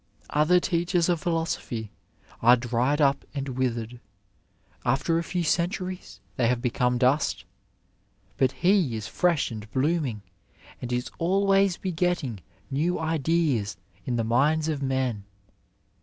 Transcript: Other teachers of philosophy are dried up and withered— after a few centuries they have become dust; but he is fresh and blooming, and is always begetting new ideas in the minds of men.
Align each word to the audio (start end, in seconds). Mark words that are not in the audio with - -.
Other 0.31 0.59
teachers 0.59 1.09
of 1.09 1.21
philosophy 1.21 1.91
are 2.41 2.55
dried 2.55 2.99
up 2.99 3.23
and 3.35 3.49
withered— 3.49 3.99
after 4.83 5.19
a 5.19 5.23
few 5.23 5.43
centuries 5.43 6.19
they 6.37 6.47
have 6.47 6.59
become 6.59 6.97
dust; 6.97 7.45
but 8.35 8.51
he 8.51 8.95
is 8.95 9.07
fresh 9.07 9.51
and 9.51 9.69
blooming, 9.71 10.23
and 10.81 10.91
is 10.91 11.11
always 11.19 11.77
begetting 11.77 12.39
new 12.71 12.97
ideas 12.99 13.77
in 14.03 14.15
the 14.15 14.23
minds 14.23 14.67
of 14.69 14.81
men. 14.81 15.23